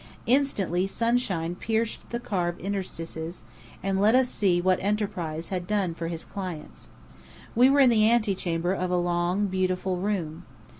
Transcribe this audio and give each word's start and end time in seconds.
Instantly 0.25 0.87
sunshine 0.87 1.53
pierced 1.53 2.09
the 2.09 2.19
carved 2.19 2.59
interstices, 2.59 3.43
and 3.83 4.01
let 4.01 4.15
us 4.15 4.29
see 4.29 4.59
what 4.59 4.79
Enterprise 4.79 5.49
had 5.49 5.67
done 5.67 5.93
for 5.93 6.07
his 6.07 6.25
clients. 6.25 6.89
We 7.53 7.69
were 7.69 7.81
in 7.81 7.91
the 7.91 8.09
antechamber 8.09 8.73
of 8.73 8.89
a 8.89 8.97
long, 8.97 9.45
beautiful 9.45 9.97
room. 9.97 10.43